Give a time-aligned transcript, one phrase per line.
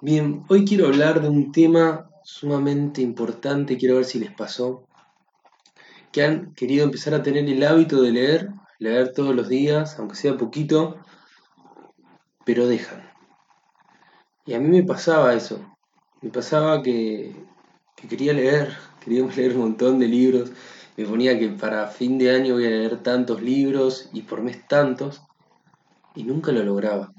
[0.00, 4.86] Bien, hoy quiero hablar de un tema sumamente importante, quiero ver si les pasó,
[6.10, 10.16] que han querido empezar a tener el hábito de leer, leer todos los días, aunque
[10.16, 10.98] sea poquito,
[12.44, 13.08] pero dejan.
[14.44, 15.64] Y a mí me pasaba eso,
[16.20, 17.32] me pasaba que,
[17.96, 20.50] que quería leer, quería leer un montón de libros,
[20.96, 24.66] me ponía que para fin de año voy a leer tantos libros y por mes
[24.66, 25.22] tantos,
[26.16, 27.12] y nunca lo lograba.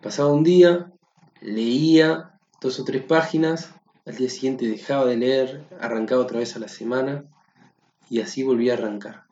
[0.00, 0.92] Pasaba un día,
[1.40, 3.74] leía dos o tres páginas,
[4.06, 7.24] al día siguiente dejaba de leer, arrancaba otra vez a la semana
[8.08, 9.24] y así volvía a arrancar.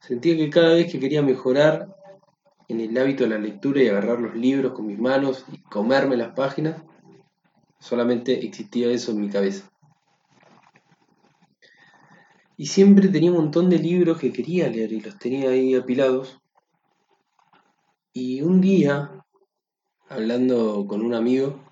[0.00, 1.96] Sentía que cada vez que quería mejorar
[2.68, 6.16] en el hábito de la lectura y agarrar los libros con mis manos y comerme
[6.16, 6.82] las páginas,
[7.78, 9.70] solamente existía eso en mi cabeza.
[12.56, 16.40] Y siempre tenía un montón de libros que quería leer y los tenía ahí apilados.
[18.12, 19.19] Y un día
[20.10, 21.64] hablando con un amigo,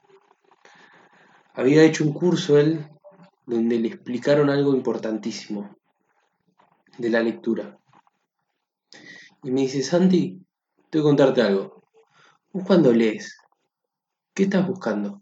[1.54, 2.86] había hecho un curso él
[3.46, 5.76] donde le explicaron algo importantísimo
[6.98, 7.78] de la lectura.
[9.42, 10.40] Y me dice, Santi,
[10.88, 11.82] tengo que contarte algo.
[12.52, 13.38] Vos cuando lees,
[14.34, 15.20] ¿qué estás buscando?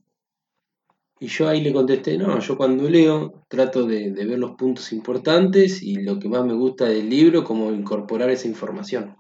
[1.19, 4.93] Y yo ahí le contesté, no, yo cuando leo trato de, de, ver los puntos
[4.93, 9.17] importantes y lo que más me gusta del libro, cómo incorporar esa información.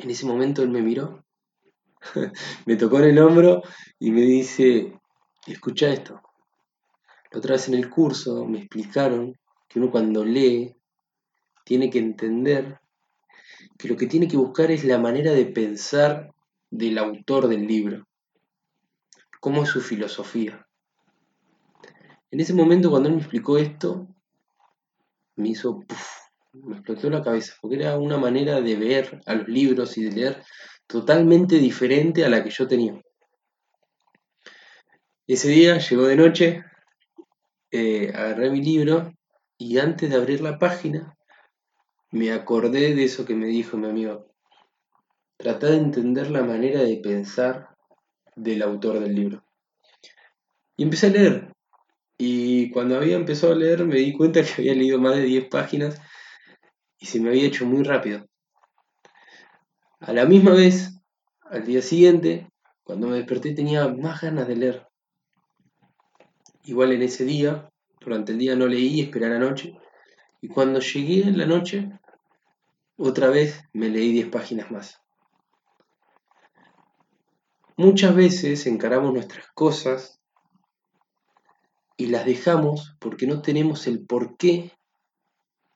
[0.00, 1.25] En ese momento él me miró
[2.66, 3.62] me tocó en el hombro
[3.98, 4.98] y me dice,
[5.46, 6.20] escucha esto.
[7.32, 9.34] La otra vez en el curso me explicaron
[9.68, 10.76] que uno cuando lee
[11.64, 12.78] tiene que entender
[13.78, 16.32] que lo que tiene que buscar es la manera de pensar
[16.70, 18.06] del autor del libro,
[19.40, 20.66] cómo es su filosofía.
[22.30, 24.08] En ese momento cuando él me explicó esto,
[25.36, 25.84] me hizo,
[26.52, 30.12] me explotó la cabeza, porque era una manera de ver a los libros y de
[30.12, 30.44] leer
[30.86, 33.00] totalmente diferente a la que yo tenía.
[35.26, 36.64] Ese día llegó de noche,
[37.72, 39.12] eh, agarré mi libro
[39.58, 41.16] y antes de abrir la página
[42.12, 44.32] me acordé de eso que me dijo mi amigo.
[45.36, 47.76] Trata de entender la manera de pensar
[48.36, 49.44] del autor del libro.
[50.76, 51.52] Y empecé a leer.
[52.18, 55.48] Y cuando había empezado a leer me di cuenta que había leído más de 10
[55.48, 56.00] páginas
[56.98, 58.26] y se me había hecho muy rápido.
[60.06, 61.00] A la misma vez,
[61.50, 62.48] al día siguiente,
[62.84, 64.86] cuando me desperté tenía más ganas de leer.
[66.62, 67.68] Igual en ese día,
[67.98, 69.76] durante el día no leí, esperé a la noche.
[70.40, 71.90] Y cuando llegué en la noche,
[72.96, 75.02] otra vez me leí 10 páginas más.
[77.76, 80.20] Muchas veces encaramos nuestras cosas
[81.96, 84.70] y las dejamos porque no tenemos el por qué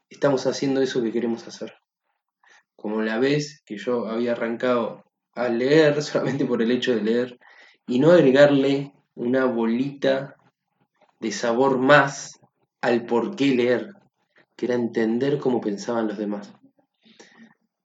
[0.08, 1.80] estamos haciendo eso que queremos hacer
[2.80, 5.04] como la vez que yo había arrancado
[5.34, 7.38] a leer solamente por el hecho de leer
[7.86, 10.36] y no agregarle una bolita
[11.18, 12.40] de sabor más
[12.80, 13.90] al por qué leer,
[14.56, 16.52] que era entender cómo pensaban los demás.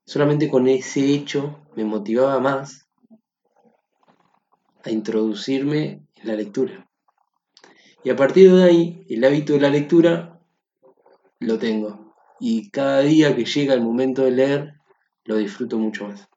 [0.06, 2.88] Solamente con ese hecho me motivaba más
[4.84, 6.88] a introducirme en la lectura.
[8.04, 10.40] Y a partir de ahí, el hábito de la lectura
[11.40, 12.14] lo tengo.
[12.38, 14.75] Y cada día que llega el momento de leer,
[15.26, 16.28] lo disfruto mucho más.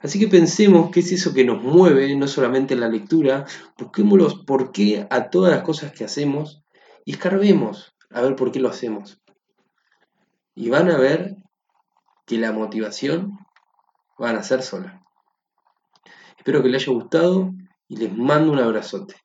[0.00, 3.46] Así que pensemos qué es eso que nos mueve, no solamente en la lectura,
[3.76, 6.62] busquémoslos por qué a todas las cosas que hacemos
[7.04, 9.20] y escarbemos a ver por qué lo hacemos.
[10.54, 11.36] Y van a ver
[12.26, 13.38] que la motivación
[14.22, 15.02] va a nacer sola.
[16.36, 17.52] Espero que les haya gustado
[17.88, 19.16] y les mando un abrazote.